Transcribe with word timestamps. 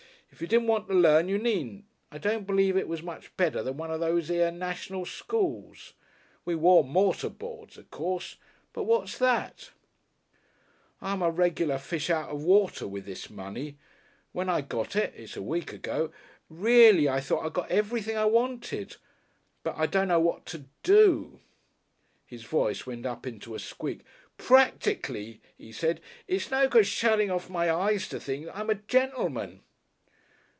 If 0.33 0.39
you 0.41 0.47
didn't 0.47 0.67
want 0.69 0.87
to 0.87 0.95
learn 0.95 1.29
you 1.29 1.37
needn't 1.37 1.85
I 2.11 2.17
don't 2.17 2.47
believe 2.47 2.75
it 2.75 2.87
was 2.87 3.03
much 3.03 3.35
better 3.37 3.61
than 3.61 3.77
one 3.77 3.91
of 3.91 4.01
these 4.01 4.29
here 4.29 4.49
national 4.49 5.05
schools. 5.05 5.93
We 6.45 6.55
wore 6.55 6.83
mortarboards, 6.83 7.77
o' 7.77 7.83
course. 7.83 8.37
But 8.73 8.85
what's 8.85 9.19
that? 9.19 9.69
"I'm 10.99 11.21
a 11.21 11.29
regular 11.29 11.77
fish 11.77 12.09
out 12.09 12.29
of 12.29 12.43
water 12.43 12.87
with 12.87 13.05
this 13.05 13.29
money. 13.29 13.75
When 14.31 14.49
I 14.49 14.61
got 14.61 14.95
it 14.95 15.13
it's 15.15 15.37
a 15.37 15.43
week 15.43 15.71
ago 15.73 16.11
reely 16.49 17.07
I 17.07 17.19
thought 17.19 17.45
I'd 17.45 17.53
got 17.53 17.69
everything 17.69 18.17
I 18.17 18.25
wanted. 18.25 18.95
But 19.61 19.77
I 19.77 19.85
dunno 19.85 20.19
what 20.19 20.47
to 20.47 20.65
do." 20.81 21.39
His 22.25 22.45
voice 22.45 22.87
went 22.87 23.05
up 23.05 23.27
into 23.27 23.53
a 23.53 23.59
squeak. 23.59 24.01
"Practically," 24.39 25.39
he 25.55 25.71
said, 25.71 26.01
"it's 26.27 26.49
no 26.49 26.67
good 26.67 26.87
shuttin' 26.87 27.39
my 27.49 27.69
eyes 27.69 28.07
to 28.09 28.19
things 28.19 28.49
I'm 28.55 28.71
a 28.71 28.75
gentleman." 28.89 29.61